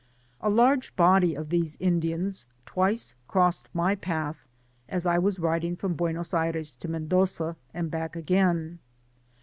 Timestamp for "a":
0.41-0.49